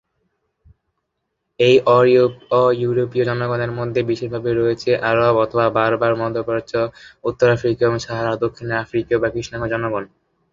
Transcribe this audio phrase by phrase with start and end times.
[1.59, 1.75] এই
[2.57, 6.73] অ-ইউরোপীয় জনগণের মধ্যে বিশেষভাবে রয়েছে আরব/বার্বার মধ্যপ্রাচ্য,
[7.23, 10.03] উত্তর আফ্রিকীয় এবং সাহারার দক্ষিণের আফ্রিকীয় বা কৃষ্ণাঙ্গ জনগণ।